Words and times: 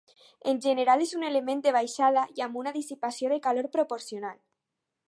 En 0.51 0.61
general 0.65 1.03
és 1.05 1.13
un 1.17 1.27
element 1.27 1.61
de 1.67 1.75
baixada 1.77 2.25
i 2.41 2.45
amb 2.47 2.59
una 2.63 2.75
dissipació 2.81 3.35
de 3.35 3.39
calor 3.51 3.71
proporcional. 3.79 4.43